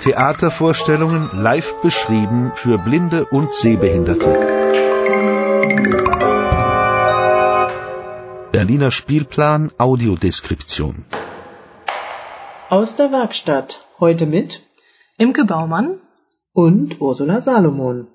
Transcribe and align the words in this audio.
Theatervorstellungen 0.00 1.30
live 1.32 1.80
beschrieben 1.82 2.52
für 2.54 2.78
Blinde 2.78 3.24
und 3.24 3.52
Sehbehinderte. 3.52 4.32
Berliner 8.52 8.90
Spielplan 8.90 9.72
Audiodeskription. 9.78 11.04
Aus 12.70 12.96
der 12.96 13.10
Werkstatt. 13.12 13.80
Heute 13.98 14.26
mit 14.26 14.62
Imke 15.18 15.44
Baumann 15.44 16.00
und 16.52 17.00
Ursula 17.00 17.40
Salomon. 17.40 18.06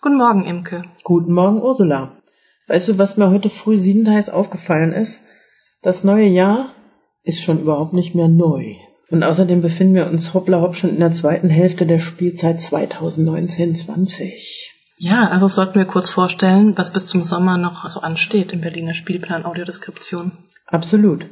Guten 0.00 0.16
Morgen, 0.16 0.44
Imke. 0.44 0.82
Guten 1.02 1.32
Morgen, 1.32 1.60
Ursula. 1.60 2.12
Weißt 2.68 2.88
du, 2.88 2.98
was 2.98 3.16
mir 3.16 3.30
heute 3.30 3.50
früh 3.50 3.76
siebenteils 3.76 4.30
aufgefallen 4.30 4.92
ist? 4.92 5.22
Das 5.82 6.04
neue 6.04 6.26
Jahr 6.26 6.70
ist 7.22 7.42
schon 7.42 7.60
überhaupt 7.60 7.92
nicht 7.92 8.14
mehr 8.14 8.28
neu. 8.28 8.76
Und 9.10 9.22
außerdem 9.22 9.60
befinden 9.60 9.94
wir 9.94 10.06
uns 10.06 10.34
hoppla 10.34 10.60
hopp 10.60 10.76
schon 10.76 10.90
in 10.90 11.00
der 11.00 11.12
zweiten 11.12 11.50
Hälfte 11.50 11.86
der 11.86 11.98
Spielzeit 11.98 12.58
2019-20. 12.58 14.70
Ja, 14.96 15.28
also 15.28 15.48
sollten 15.48 15.74
wir 15.74 15.84
kurz 15.84 16.10
vorstellen, 16.10 16.76
was 16.76 16.92
bis 16.92 17.06
zum 17.06 17.22
Sommer 17.22 17.58
noch 17.58 17.86
so 17.88 18.00
ansteht 18.00 18.52
im 18.52 18.60
Berliner 18.60 18.94
Spielplan 18.94 19.44
Audiodeskription. 19.44 20.32
Absolut. 20.66 21.26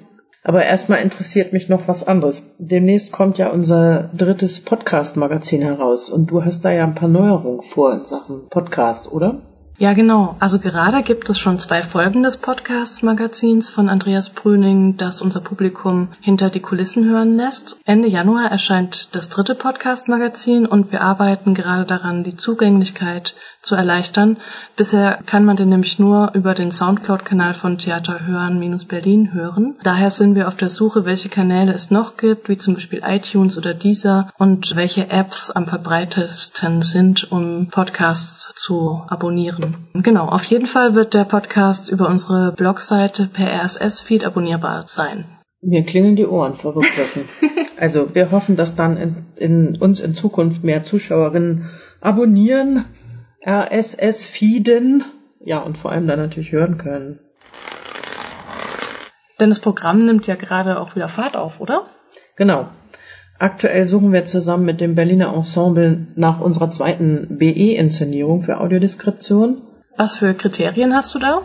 Aber 0.44 0.64
erstmal 0.64 1.00
interessiert 1.00 1.52
mich 1.52 1.68
noch 1.68 1.86
was 1.86 2.06
anderes. 2.06 2.42
Demnächst 2.58 3.12
kommt 3.12 3.38
ja 3.38 3.50
unser 3.50 4.10
drittes 4.14 4.60
Podcast-Magazin 4.60 5.62
heraus 5.62 6.10
und 6.10 6.32
du 6.32 6.44
hast 6.44 6.64
da 6.64 6.72
ja 6.72 6.84
ein 6.84 6.96
paar 6.96 7.08
Neuerungen 7.08 7.62
vor 7.62 7.92
in 7.92 8.04
Sachen 8.04 8.48
Podcast, 8.48 9.10
oder? 9.10 9.40
Ja, 9.78 9.94
genau. 9.94 10.36
Also 10.38 10.58
gerade 10.58 11.02
gibt 11.02 11.28
es 11.28 11.38
schon 11.38 11.58
zwei 11.58 11.82
Folgen 11.82 12.22
des 12.22 12.36
Podcasts-Magazins 12.36 13.68
von 13.68 13.88
Andreas 13.88 14.30
Brüning, 14.30 14.96
das 14.96 15.20
unser 15.20 15.40
Publikum 15.40 16.08
hinter 16.20 16.50
die 16.50 16.60
Kulissen 16.60 17.08
hören 17.08 17.36
lässt. 17.36 17.80
Ende 17.84 18.06
Januar 18.06 18.50
erscheint 18.50 19.14
das 19.14 19.28
dritte 19.28 19.54
Podcast-Magazin 19.54 20.66
und 20.66 20.92
wir 20.92 21.00
arbeiten 21.00 21.54
gerade 21.54 21.84
daran, 21.84 22.22
die 22.22 22.36
Zugänglichkeit 22.36 23.34
zu 23.62 23.76
erleichtern. 23.76 24.38
Bisher 24.76 25.18
kann 25.24 25.44
man 25.44 25.56
den 25.56 25.68
nämlich 25.68 25.98
nur 25.98 26.32
über 26.34 26.54
den 26.54 26.72
Soundcloud-Kanal 26.72 27.54
von 27.54 27.78
Theater 27.78 28.26
Hören-Berlin 28.26 29.32
hören. 29.32 29.76
Daher 29.84 30.10
sind 30.10 30.34
wir 30.34 30.48
auf 30.48 30.56
der 30.56 30.68
Suche, 30.68 31.04
welche 31.04 31.28
Kanäle 31.28 31.72
es 31.72 31.90
noch 31.90 32.16
gibt, 32.16 32.48
wie 32.48 32.56
zum 32.56 32.74
Beispiel 32.74 33.02
iTunes 33.06 33.56
oder 33.56 33.72
Deezer 33.72 34.30
und 34.36 34.74
welche 34.74 35.10
Apps 35.10 35.50
am 35.50 35.66
verbreitetsten 35.66 36.82
sind, 36.82 37.30
um 37.30 37.68
Podcasts 37.68 38.52
zu 38.56 39.02
abonnieren. 39.06 39.88
Genau, 39.94 40.26
auf 40.26 40.44
jeden 40.44 40.66
Fall 40.66 40.94
wird 40.94 41.14
der 41.14 41.24
Podcast 41.24 41.88
über 41.88 42.08
unsere 42.08 42.52
Blogseite 42.52 43.26
per 43.26 43.46
RSS-Feed 43.62 44.24
abonnierbar 44.24 44.84
sein. 44.86 45.24
Mir 45.64 45.84
klingeln 45.84 46.16
die 46.16 46.26
Ohren 46.26 46.54
vor 46.54 46.74
Begriffen. 46.74 47.22
also 47.78 48.12
wir 48.12 48.32
hoffen, 48.32 48.56
dass 48.56 48.74
dann 48.74 48.96
in, 48.96 49.26
in 49.36 49.76
uns 49.76 50.00
in 50.00 50.14
Zukunft 50.14 50.64
mehr 50.64 50.82
Zuschauerinnen 50.82 51.70
abonnieren 52.00 52.84
RSS-Feeden, 53.46 55.04
ja, 55.40 55.58
und 55.58 55.76
vor 55.76 55.92
allem 55.92 56.06
dann 56.06 56.18
natürlich 56.18 56.52
hören 56.52 56.78
können. 56.78 57.18
Denn 59.40 59.48
das 59.48 59.60
Programm 59.60 60.06
nimmt 60.06 60.26
ja 60.26 60.36
gerade 60.36 60.78
auch 60.78 60.94
wieder 60.94 61.08
Fahrt 61.08 61.34
auf, 61.36 61.60
oder? 61.60 61.86
Genau. 62.36 62.68
Aktuell 63.38 63.86
suchen 63.86 64.12
wir 64.12 64.24
zusammen 64.24 64.64
mit 64.64 64.80
dem 64.80 64.94
Berliner 64.94 65.34
Ensemble 65.34 66.06
nach 66.14 66.40
unserer 66.40 66.70
zweiten 66.70 67.38
BE-Inszenierung 67.38 68.44
für 68.44 68.60
Audiodeskription. 68.60 69.62
Was 69.96 70.16
für 70.16 70.32
Kriterien 70.34 70.94
hast 70.94 71.12
du 71.14 71.18
da? 71.18 71.42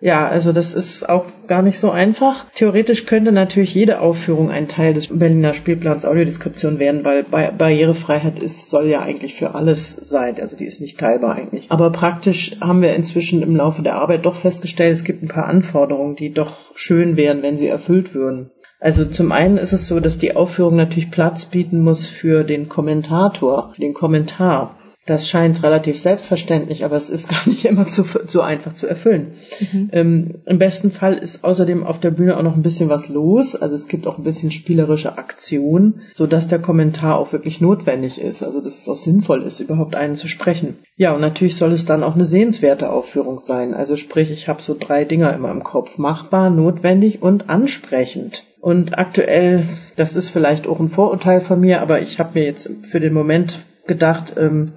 Ja, 0.00 0.28
also 0.28 0.52
das 0.52 0.74
ist 0.74 1.08
auch 1.08 1.24
gar 1.46 1.62
nicht 1.62 1.78
so 1.78 1.90
einfach. 1.90 2.44
Theoretisch 2.54 3.06
könnte 3.06 3.32
natürlich 3.32 3.74
jede 3.74 4.00
Aufführung 4.00 4.50
ein 4.50 4.68
Teil 4.68 4.92
des 4.92 5.08
Berliner 5.08 5.54
Spielplans 5.54 6.04
Audiodeskription 6.04 6.78
werden, 6.78 7.04
weil 7.04 7.22
Barrierefreiheit 7.24 8.42
ist, 8.42 8.68
soll 8.68 8.88
ja 8.88 9.00
eigentlich 9.00 9.34
für 9.34 9.54
alles 9.54 9.94
sein. 9.94 10.36
Also 10.40 10.56
die 10.56 10.66
ist 10.66 10.82
nicht 10.82 11.00
teilbar 11.00 11.34
eigentlich. 11.34 11.70
Aber 11.70 11.90
praktisch 11.90 12.56
haben 12.60 12.82
wir 12.82 12.94
inzwischen 12.94 13.42
im 13.42 13.56
Laufe 13.56 13.82
der 13.82 13.94
Arbeit 13.94 14.26
doch 14.26 14.36
festgestellt, 14.36 14.92
es 14.92 15.04
gibt 15.04 15.22
ein 15.22 15.28
paar 15.28 15.46
Anforderungen, 15.46 16.14
die 16.14 16.32
doch 16.32 16.56
schön 16.74 17.16
wären, 17.16 17.42
wenn 17.42 17.56
sie 17.56 17.68
erfüllt 17.68 18.14
würden. 18.14 18.50
Also 18.78 19.06
zum 19.06 19.32
einen 19.32 19.56
ist 19.56 19.72
es 19.72 19.88
so, 19.88 20.00
dass 20.00 20.18
die 20.18 20.36
Aufführung 20.36 20.76
natürlich 20.76 21.10
Platz 21.10 21.46
bieten 21.46 21.80
muss 21.80 22.06
für 22.06 22.44
den 22.44 22.68
Kommentator, 22.68 23.72
für 23.74 23.80
den 23.80 23.94
Kommentar. 23.94 24.76
Das 25.06 25.28
scheint 25.28 25.62
relativ 25.62 26.00
selbstverständlich, 26.00 26.84
aber 26.84 26.96
es 26.96 27.10
ist 27.10 27.28
gar 27.30 27.48
nicht 27.48 27.64
immer 27.64 27.86
zu, 27.86 28.04
so 28.26 28.40
einfach 28.40 28.72
zu 28.72 28.88
erfüllen. 28.88 29.34
Mhm. 29.72 29.88
Ähm, 29.92 30.34
Im 30.44 30.58
besten 30.58 30.90
Fall 30.90 31.14
ist 31.14 31.44
außerdem 31.44 31.86
auf 31.86 32.00
der 32.00 32.10
Bühne 32.10 32.36
auch 32.36 32.42
noch 32.42 32.56
ein 32.56 32.62
bisschen 32.62 32.88
was 32.88 33.08
los. 33.08 33.54
Also 33.54 33.76
es 33.76 33.86
gibt 33.86 34.06
auch 34.06 34.18
ein 34.18 34.24
bisschen 34.24 34.50
spielerische 34.50 35.16
Aktion, 35.16 36.00
so 36.10 36.26
dass 36.26 36.48
der 36.48 36.58
Kommentar 36.58 37.18
auch 37.18 37.32
wirklich 37.32 37.60
notwendig 37.60 38.20
ist. 38.20 38.42
Also 38.42 38.60
dass 38.60 38.78
es 38.78 38.88
auch 38.88 38.96
sinnvoll 38.96 39.42
ist, 39.42 39.60
überhaupt 39.60 39.94
einen 39.94 40.16
zu 40.16 40.26
sprechen. 40.26 40.76
Ja, 40.96 41.12
und 41.12 41.20
natürlich 41.20 41.56
soll 41.56 41.72
es 41.72 41.86
dann 41.86 42.02
auch 42.02 42.14
eine 42.14 42.24
sehenswerte 42.24 42.90
Aufführung 42.90 43.38
sein. 43.38 43.74
Also 43.74 43.96
sprich, 43.96 44.30
ich 44.32 44.48
habe 44.48 44.60
so 44.60 44.76
drei 44.78 45.04
Dinger 45.04 45.32
immer 45.34 45.52
im 45.52 45.62
Kopf. 45.62 45.98
Machbar, 45.98 46.50
notwendig 46.50 47.22
und 47.22 47.48
ansprechend. 47.48 48.44
Und 48.60 48.98
aktuell, 48.98 49.68
das 49.94 50.16
ist 50.16 50.30
vielleicht 50.30 50.66
auch 50.66 50.80
ein 50.80 50.88
Vorurteil 50.88 51.40
von 51.40 51.60
mir, 51.60 51.82
aber 51.82 52.00
ich 52.00 52.18
habe 52.18 52.38
mir 52.38 52.44
jetzt 52.44 52.68
für 52.82 52.98
den 52.98 53.12
Moment 53.12 53.64
gedacht, 53.86 54.34
ähm, 54.36 54.72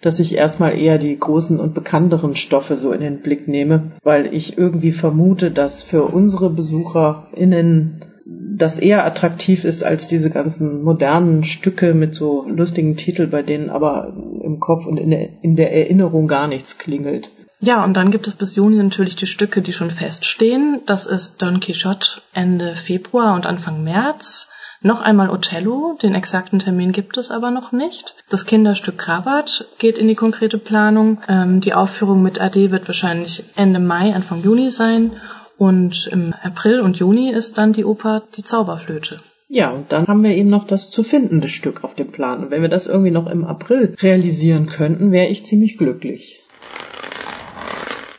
dass 0.00 0.18
ich 0.18 0.34
erstmal 0.34 0.78
eher 0.78 0.98
die 0.98 1.18
großen 1.18 1.58
und 1.58 1.74
bekannteren 1.74 2.36
Stoffe 2.36 2.76
so 2.76 2.92
in 2.92 3.00
den 3.00 3.20
Blick 3.20 3.48
nehme, 3.48 3.92
weil 4.02 4.34
ich 4.34 4.58
irgendwie 4.58 4.92
vermute, 4.92 5.50
dass 5.50 5.82
für 5.82 6.04
unsere 6.04 6.50
BesucherInnen 6.50 8.04
das 8.26 8.78
eher 8.78 9.04
attraktiv 9.04 9.64
ist 9.64 9.82
als 9.82 10.06
diese 10.06 10.30
ganzen 10.30 10.82
modernen 10.82 11.44
Stücke 11.44 11.94
mit 11.94 12.14
so 12.14 12.46
lustigen 12.48 12.96
Titeln, 12.96 13.30
bei 13.30 13.42
denen 13.42 13.70
aber 13.70 14.14
im 14.42 14.60
Kopf 14.60 14.86
und 14.86 14.98
in 14.98 15.10
der, 15.10 15.42
in 15.42 15.56
der 15.56 15.72
Erinnerung 15.72 16.28
gar 16.28 16.48
nichts 16.48 16.78
klingelt. 16.78 17.30
Ja, 17.60 17.82
und 17.82 17.94
dann 17.94 18.10
gibt 18.10 18.26
es 18.26 18.34
bis 18.34 18.56
Juni 18.56 18.76
natürlich 18.76 19.16
die 19.16 19.26
Stücke, 19.26 19.62
die 19.62 19.72
schon 19.72 19.90
feststehen. 19.90 20.80
Das 20.86 21.06
ist 21.06 21.40
Don 21.40 21.60
Quixote 21.60 22.20
Ende 22.34 22.74
Februar 22.74 23.34
und 23.34 23.46
Anfang 23.46 23.82
März. 23.82 24.48
Noch 24.86 25.00
einmal 25.00 25.30
Othello, 25.30 25.96
den 26.02 26.14
exakten 26.14 26.58
Termin 26.58 26.92
gibt 26.92 27.16
es 27.16 27.30
aber 27.30 27.50
noch 27.50 27.72
nicht. 27.72 28.14
Das 28.28 28.44
Kinderstück 28.44 28.98
Krabat 28.98 29.64
geht 29.78 29.96
in 29.96 30.08
die 30.08 30.14
konkrete 30.14 30.58
Planung. 30.58 31.22
Ähm, 31.26 31.62
die 31.62 31.72
Aufführung 31.72 32.22
mit 32.22 32.38
AD 32.38 32.70
wird 32.70 32.86
wahrscheinlich 32.86 33.44
Ende 33.56 33.80
Mai, 33.80 34.14
Anfang 34.14 34.42
Juni 34.42 34.70
sein. 34.70 35.12
Und 35.56 36.06
im 36.12 36.34
April 36.34 36.82
und 36.82 36.98
Juni 36.98 37.30
ist 37.30 37.56
dann 37.56 37.72
die 37.72 37.86
Oper 37.86 38.24
Die 38.36 38.44
Zauberflöte. 38.44 39.16
Ja, 39.48 39.70
und 39.70 39.90
dann 39.90 40.06
haben 40.06 40.22
wir 40.22 40.36
eben 40.36 40.50
noch 40.50 40.66
das 40.66 40.90
zu 40.90 41.02
findende 41.02 41.48
Stück 41.48 41.82
auf 41.82 41.94
dem 41.94 42.12
Plan. 42.12 42.44
Und 42.44 42.50
wenn 42.50 42.60
wir 42.60 42.68
das 42.68 42.86
irgendwie 42.86 43.10
noch 43.10 43.26
im 43.26 43.46
April 43.46 43.96
realisieren 44.02 44.66
könnten, 44.66 45.12
wäre 45.12 45.28
ich 45.28 45.46
ziemlich 45.46 45.78
glücklich. 45.78 46.42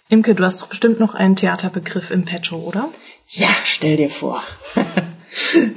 Imke, 0.09 0.33
du 0.33 0.43
hast 0.43 0.63
doch 0.63 0.67
bestimmt 0.67 0.99
noch 0.99 1.13
einen 1.13 1.35
Theaterbegriff 1.35 2.09
im 2.09 2.25
Petto, 2.25 2.57
oder? 2.57 2.89
Ja, 3.27 3.49
stell 3.65 3.97
dir 3.97 4.09
vor. 4.09 4.41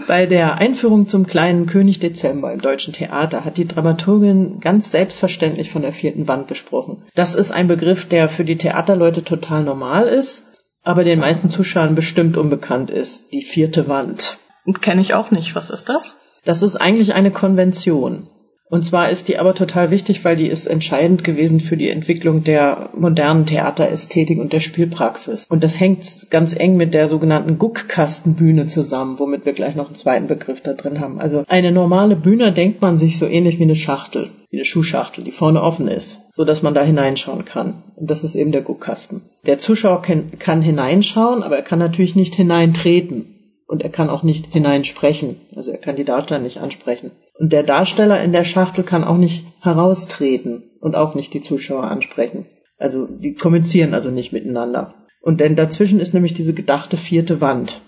Bei 0.07 0.27
der 0.27 0.59
Einführung 0.59 1.07
zum 1.07 1.27
kleinen 1.27 1.67
König 1.67 1.99
Dezember 1.99 2.53
im 2.53 2.61
deutschen 2.61 2.95
Theater 2.95 3.45
hat 3.45 3.57
die 3.57 3.67
Dramaturgin 3.67 4.61
ganz 4.61 4.91
selbstverständlich 4.91 5.71
von 5.71 5.83
der 5.83 5.93
vierten 5.93 6.29
Wand 6.29 6.49
gesprochen. 6.49 7.03
Das 7.15 7.35
ist 7.35 7.51
ein 7.51 7.69
Begriff, 7.69 8.07
der 8.07 8.29
für 8.29 8.45
die 8.45 8.57
Theaterleute 8.57 9.25
total 9.25 9.65
normal 9.65 10.07
ist, 10.07 10.47
aber 10.83 11.05
den 11.05 11.19
meisten 11.19 11.51
Zuschauern 11.51 11.95
bestimmt 11.95 12.37
unbekannt 12.37 12.91
ist. 12.91 13.33
Die 13.33 13.43
vierte 13.43 13.89
Wand. 13.89 14.39
Kenne 14.81 15.01
ich 15.01 15.15
auch 15.15 15.31
nicht. 15.31 15.55
Was 15.55 15.71
ist 15.71 15.89
das? 15.89 16.19
Das 16.45 16.63
ist 16.63 16.77
eigentlich 16.77 17.15
eine 17.15 17.31
Konvention. 17.31 18.29
Und 18.71 18.85
zwar 18.85 19.09
ist 19.11 19.29
die 19.29 19.39
aber 19.39 19.55
total 19.55 19.91
wichtig, 19.91 20.25
weil 20.25 20.37
die 20.37 20.47
ist 20.47 20.67
entscheidend 20.67 21.25
gewesen 21.25 21.61
für 21.61 21.77
die 21.77 21.89
Entwicklung 21.89 22.45
der 22.45 22.91
modernen 22.95 23.47
Theaterästhetik 23.47 24.39
und 24.39 24.53
der 24.53 24.61
Spielpraxis. 24.61 25.47
Und 25.49 25.65
das 25.65 25.81
hängt 25.81 26.31
ganz 26.31 26.55
eng 26.55 26.77
mit 26.77 26.93
der 26.93 27.09
sogenannten 27.09 27.59
Guckkastenbühne 27.59 28.67
zusammen, 28.67 29.19
womit 29.19 29.47
wir 29.47 29.55
gleich 29.55 29.75
noch 29.75 29.87
einen 29.87 29.95
zweiten 29.95 30.27
Begriff 30.27 30.61
da 30.61 30.75
drin 30.75 31.01
haben. 31.01 31.19
Also 31.19 31.45
eine 31.49 31.73
normale 31.73 32.15
Bühne 32.15 32.53
denkt 32.53 32.83
man 32.83 32.99
sich 32.99 33.19
so 33.19 33.27
ähnlich 33.27 33.59
wie 33.59 33.65
eine 33.65 33.77
Schachtel, 33.77 34.31
wie 34.51 34.59
eine 34.59 34.65
Schuhschachtel, 34.65 35.25
die 35.25 35.33
vorne 35.33 35.63
offen 35.63 35.89
ist, 35.89 36.19
so 36.35 36.45
dass 36.45 36.63
man 36.63 36.75
da 36.75 36.83
hineinschauen 36.83 37.47
kann. 37.47 37.83
Und 37.97 38.11
das 38.11 38.23
ist 38.23 38.35
eben 38.35 38.53
der 38.53 38.63
Guckkasten. 38.63 39.23
Der 39.47 39.59
Zuschauer 39.59 40.03
kann, 40.03 40.33
kann 40.39 40.61
hineinschauen, 40.61 41.43
aber 41.43 41.57
er 41.57 41.63
kann 41.63 41.79
natürlich 41.79 42.17
nicht 42.17 42.35
hineintreten. 42.35 43.38
Und 43.69 43.83
er 43.83 43.91
kann 43.91 44.09
auch 44.09 44.23
nicht 44.23 44.47
hineinsprechen. 44.47 45.37
Also 45.55 45.71
er 45.71 45.79
kann 45.79 45.95
die 45.95 46.05
Darsteller 46.05 46.41
nicht 46.41 46.57
ansprechen. 46.57 47.13
Und 47.39 47.53
der 47.53 47.63
Darsteller 47.63 48.21
in 48.23 48.33
der 48.33 48.45
Schachtel 48.45 48.83
kann 48.83 49.05
auch 49.05 49.19
nicht 49.19 49.45
heraustreten 49.61 50.65
und 50.81 50.97
auch 50.97 51.15
nicht 51.15 51.35
die 51.35 51.43
Zuschauer 51.43 51.85
ansprechen. 51.85 52.47
Also 52.79 53.07
die 53.07 53.35
kommunizieren 53.35 53.93
also 53.93 54.11
nicht 54.11 54.33
miteinander. 54.33 54.95
Und 55.21 55.41
denn 55.41 55.55
dazwischen 55.55 56.01
ist 56.01 56.15
nämlich 56.15 56.33
diese 56.33 56.55
gedachte 56.55 56.97
vierte 56.97 57.43
Wand, 57.43 57.83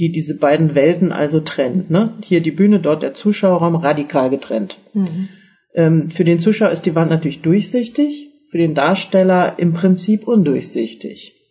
die 0.00 0.10
diese 0.10 0.38
beiden 0.38 0.74
Welten 0.74 1.12
also 1.12 1.38
trennt. 1.38 1.88
Ne? 1.88 2.14
Hier 2.24 2.40
die 2.40 2.50
Bühne, 2.50 2.80
dort 2.80 3.04
der 3.04 3.14
Zuschauerraum, 3.14 3.76
radikal 3.76 4.28
getrennt. 4.28 4.76
Mhm. 4.92 5.28
Ähm, 5.74 6.10
für 6.10 6.24
den 6.24 6.40
Zuschauer 6.40 6.70
ist 6.70 6.84
die 6.84 6.96
Wand 6.96 7.10
natürlich 7.10 7.42
durchsichtig, 7.42 8.30
für 8.50 8.58
den 8.58 8.74
Darsteller 8.74 9.54
im 9.58 9.72
Prinzip 9.72 10.26
undurchsichtig. 10.26 11.41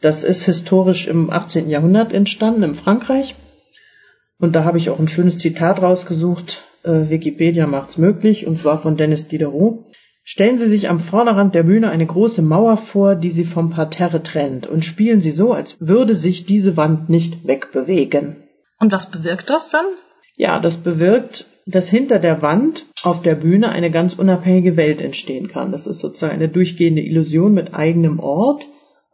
Das 0.00 0.22
ist 0.22 0.44
historisch 0.44 1.08
im 1.08 1.30
18. 1.30 1.68
Jahrhundert 1.68 2.12
entstanden 2.12 2.62
in 2.62 2.74
Frankreich 2.74 3.34
Und 4.38 4.52
da 4.52 4.64
habe 4.64 4.78
ich 4.78 4.90
auch 4.90 5.00
ein 5.00 5.08
schönes 5.08 5.38
Zitat 5.38 5.82
rausgesucht. 5.82 6.62
Äh, 6.84 7.08
Wikipedia 7.08 7.66
macht's 7.66 7.98
möglich, 7.98 8.46
und 8.46 8.56
zwar 8.56 8.80
von 8.80 8.96
Dennis 8.96 9.26
Diderot. 9.26 9.84
Stellen 10.22 10.58
Sie 10.58 10.68
sich 10.68 10.88
am 10.88 11.00
Vorderrand 11.00 11.54
der 11.54 11.64
Bühne 11.64 11.90
eine 11.90 12.06
große 12.06 12.42
Mauer 12.42 12.76
vor, 12.76 13.16
die 13.16 13.30
Sie 13.30 13.44
vom 13.44 13.70
Parterre 13.70 14.22
trennt, 14.22 14.66
und 14.66 14.84
spielen 14.84 15.20
Sie 15.20 15.32
so, 15.32 15.52
als 15.52 15.76
würde 15.80 16.14
sich 16.14 16.46
diese 16.46 16.76
Wand 16.76 17.08
nicht 17.08 17.46
wegbewegen. 17.46 18.36
Und 18.78 18.92
was 18.92 19.10
bewirkt 19.10 19.50
das 19.50 19.70
dann? 19.70 19.86
Ja, 20.36 20.60
das 20.60 20.76
bewirkt, 20.76 21.46
dass 21.66 21.88
hinter 21.88 22.20
der 22.20 22.42
Wand 22.42 22.86
auf 23.02 23.22
der 23.22 23.34
Bühne 23.34 23.70
eine 23.70 23.90
ganz 23.90 24.14
unabhängige 24.14 24.76
Welt 24.76 25.00
entstehen 25.00 25.48
kann. 25.48 25.72
Das 25.72 25.88
ist 25.88 25.98
sozusagen 25.98 26.34
eine 26.34 26.48
durchgehende 26.48 27.02
Illusion 27.02 27.54
mit 27.54 27.74
eigenem 27.74 28.20
Ort, 28.20 28.68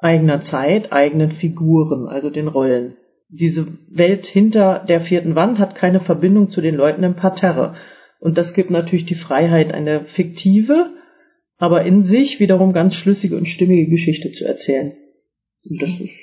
eigener 0.05 0.41
Zeit, 0.41 0.93
eigenen 0.93 1.33
Figuren, 1.33 2.07
also 2.07 2.29
den 2.29 2.47
Rollen. 2.47 2.97
Diese 3.29 3.67
Welt 3.89 4.27
hinter 4.27 4.85
der 4.87 5.01
vierten 5.01 5.35
Wand 5.35 5.59
hat 5.59 5.75
keine 5.75 5.99
Verbindung 5.99 6.51
zu 6.51 6.61
den 6.61 6.75
Leuten 6.75 7.03
im 7.03 7.17
Parterre. 7.17 7.75
Und 8.21 8.37
das 8.37 8.53
gibt 8.53 8.71
natürlich 8.71 9.07
die 9.07 9.15
Freiheit, 9.15 9.73
eine 9.73 10.05
fiktive, 10.05 10.91
aber 11.57 11.85
in 11.85 12.03
sich 12.03 12.39
wiederum 12.39 12.73
ganz 12.73 12.97
schlüssige 12.97 13.37
und 13.37 13.49
stimmige 13.49 13.89
Geschichte 13.89 14.31
zu 14.31 14.45
erzählen. 14.45 14.93
Und 15.65 15.81
das 15.81 15.99
ist 15.99 16.15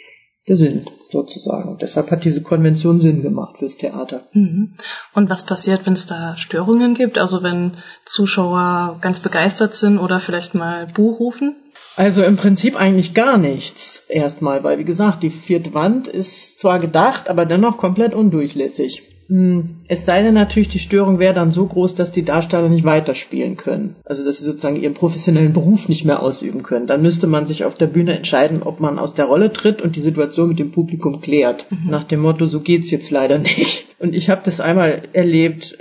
der 0.48 0.56
Sinn 0.56 0.86
sozusagen. 1.10 1.70
Und 1.70 1.82
deshalb 1.82 2.10
hat 2.10 2.24
diese 2.26 2.42
Konvention 2.42 3.00
Sinn 3.00 3.22
gemacht 3.22 3.58
fürs 3.60 3.78
Theater. 3.78 4.28
Mhm. 4.34 4.74
Und 5.14 5.30
was 5.30 5.46
passiert, 5.46 5.86
wenn 5.86 5.94
es 5.94 6.08
da 6.08 6.36
Störungen 6.38 6.96
gibt? 6.96 7.18
Also 7.18 7.44
wenn 7.44 7.78
Zuschauer 8.06 8.98
ganz 9.02 9.20
begeistert 9.20 9.76
sind 9.76 10.00
oder 10.00 10.20
vielleicht 10.20 10.56
mal 10.56 10.88
Buch 10.88 11.20
rufen? 11.20 11.56
Also 11.96 12.24
im 12.24 12.38
Prinzip 12.38 12.76
eigentlich 12.76 13.14
gar 13.14 13.38
nichts 13.38 14.04
erstmal, 14.08 14.64
weil 14.64 14.80
wie 14.80 14.86
gesagt, 14.86 15.24
die 15.24 15.30
vierte 15.30 15.74
Wand 15.74 16.08
ist 16.08 16.60
zwar 16.60 16.80
gedacht, 16.80 17.30
aber 17.30 17.46
dennoch 17.46 17.78
komplett 17.78 18.14
undurchlässig. 18.14 19.11
Hm, 19.32 19.78
es 19.88 20.06
sei 20.06 20.24
denn 20.24 20.34
natürlich, 20.34 20.68
die 20.68 20.80
Störung 20.80 21.18
wäre 21.18 21.34
dann 21.34 21.52
so 21.52 21.66
groß, 21.66 21.96
dass 21.96 22.12
die 22.12 22.26
Darsteller 22.26 22.68
nicht 22.68 22.84
weiterspielen 22.84 23.56
können. 23.56 23.96
Also 24.04 24.26
dass 24.26 24.40
sie 24.40 24.44
sozusagen 24.44 24.76
ihren 24.76 24.94
professionellen 24.94 25.54
Beruf 25.54 25.88
nicht 25.88 26.04
mehr 26.04 26.22
ausüben 26.22 26.64
können. 26.64 26.86
Dann 26.86 27.02
müsste 27.02 27.28
man 27.28 27.46
sich 27.46 27.64
auf 27.64 27.76
der 27.76 27.88
Bühne 27.88 28.18
entscheiden, 28.18 28.62
ob 28.62 28.82
man 28.82 29.00
aus 29.00 29.14
der 29.14 29.24
Rolle 29.24 29.54
tritt 29.54 29.82
und 29.82 29.96
die 29.96 30.02
Situation 30.02 30.50
mit 30.50 30.60
dem 30.60 30.72
Publikum 30.72 31.22
klärt. 31.22 31.66
Mhm. 31.72 31.90
Nach 31.90 32.04
dem 32.04 32.20
Motto, 32.20 32.46
so 32.46 32.60
geht's 32.60 32.92
jetzt 32.92 33.10
leider 33.10 33.38
nicht. 33.38 33.86
Und 34.00 34.14
ich 34.14 34.30
habe 34.30 34.42
das 34.44 34.60
einmal 34.60 35.04
erlebt, 35.14 35.78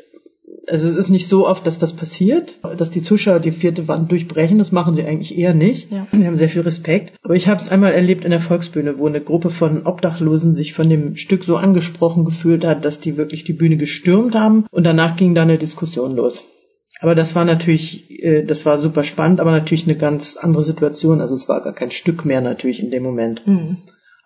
also 0.67 0.89
es 0.89 0.95
ist 0.95 1.09
nicht 1.09 1.29
so 1.29 1.47
oft, 1.47 1.67
dass 1.67 1.79
das 1.79 1.93
passiert, 1.93 2.59
dass 2.77 2.91
die 2.91 3.03
Zuschauer 3.03 3.41
die 3.41 3.53
vierte 3.53 3.89
Wand 3.89 4.11
durchbrechen. 4.11 4.59
Das 4.59 4.73
machen 4.73 4.95
sie 4.95 5.05
eigentlich 5.05 5.37
eher 5.37 5.55
nicht. 5.55 5.91
Ja. 5.91 6.07
Sie 6.13 6.27
haben 6.27 6.37
sehr 6.37 6.49
viel 6.49 6.63
Respekt. 6.63 7.15
Aber 7.23 7.35
ich 7.35 7.49
habe 7.49 7.61
es 7.61 7.69
einmal 7.69 7.93
erlebt 7.93 8.25
in 8.25 8.31
der 8.31 8.41
Volksbühne, 8.41 8.99
wo 8.99 9.07
eine 9.07 9.21
Gruppe 9.21 9.51
von 9.51 9.87
Obdachlosen 9.87 10.55
sich 10.55 10.75
von 10.75 10.89
dem 10.89 11.17
Stück 11.17 11.45
so 11.45 11.57
angesprochen 11.57 12.25
gefühlt 12.25 12.65
hat, 12.65 12.85
dass 12.85 13.01
die 13.01 13.17
wirklich 13.17 13.45
die 13.45 13.53
Bühne 13.53 13.77
gestürmt 13.77 14.35
haben. 14.35 14.67
Und 14.71 14.85
danach 14.85 15.17
ging 15.17 15.35
da 15.35 15.43
eine 15.43 15.59
Diskussion 15.59 16.17
los. 16.17 16.45
Aber 17.01 17.15
das 17.15 17.35
war 17.35 17.45
natürlich, 17.45 18.11
äh, 18.23 18.45
das 18.45 18.67
war 18.67 18.79
super 18.79 19.03
spannend, 19.03 19.41
aber 19.41 19.51
natürlich 19.51 19.85
eine 19.85 19.97
ganz 19.97 20.37
andere 20.37 20.63
Situation. 20.63 21.21
Also 21.21 21.35
es 21.35 21.49
war 21.49 21.63
gar 21.63 21.73
kein 21.73 21.91
Stück 21.91 22.25
mehr 22.25 22.41
natürlich 22.41 22.81
in 22.81 22.91
dem 22.91 23.03
Moment. 23.03 23.47
Mhm. 23.47 23.79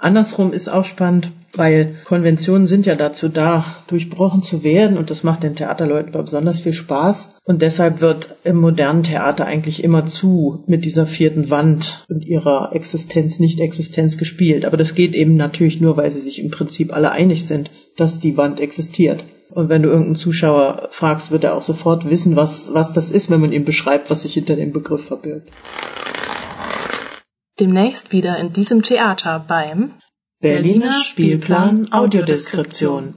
Andersrum 0.05 0.53
ist 0.53 0.69
auch 0.69 0.85
spannend, 0.85 1.33
weil 1.55 1.95
Konventionen 2.05 2.67
sind 2.67 2.85
ja 2.85 2.95
dazu 2.95 3.31
da, 3.31 3.65
durchbrochen 3.87 4.43
zu 4.43 4.62
werden 4.62 4.99
und 4.99 5.09
das 5.09 5.23
macht 5.23 5.43
den 5.43 5.55
Theaterleuten 5.55 6.12
besonders 6.12 6.61
viel 6.61 6.75
Spaß. 6.75 7.39
Und 7.43 7.62
deshalb 7.62 8.03
wird 8.03 8.37
im 8.45 8.56
modernen 8.56 9.03
Theater 9.03 9.47
eigentlich 9.47 9.83
immer 9.83 10.05
zu 10.05 10.62
mit 10.67 10.85
dieser 10.85 11.06
vierten 11.06 11.49
Wand 11.49 12.05
und 12.11 12.23
ihrer 12.23 12.75
Existenz, 12.75 13.39
Nicht-Existenz 13.39 14.19
gespielt. 14.19 14.67
Aber 14.67 14.77
das 14.77 14.95
geht 14.95 15.15
eben 15.15 15.37
natürlich 15.37 15.81
nur, 15.81 15.97
weil 15.97 16.11
sie 16.11 16.21
sich 16.21 16.39
im 16.39 16.51
Prinzip 16.51 16.93
alle 16.95 17.11
einig 17.11 17.47
sind, 17.47 17.71
dass 17.97 18.21
die 18.21 18.37
Wand 18.37 18.61
existiert. 18.61 19.25
Und 19.49 19.71
wenn 19.71 19.83
du 19.83 19.89
irgendeinen 19.89 20.17
Zuschauer 20.17 20.89
fragst, 20.91 21.31
wird 21.31 21.45
er 21.45 21.55
auch 21.55 21.62
sofort 21.62 22.11
wissen, 22.11 22.37
was, 22.37 22.75
was 22.75 22.93
das 22.93 23.11
ist, 23.11 23.31
wenn 23.31 23.41
man 23.41 23.53
ihm 23.53 23.65
beschreibt, 23.65 24.11
was 24.11 24.21
sich 24.21 24.35
hinter 24.35 24.56
dem 24.56 24.73
Begriff 24.73 25.06
verbirgt. 25.06 25.49
Demnächst 27.61 28.12
wieder 28.12 28.39
in 28.39 28.53
diesem 28.53 28.83
Theater 28.83 29.45
beim 29.47 29.95
Berliner 30.41 30.93
Spielplan 30.93 31.93
Audiodeskription 31.93 33.15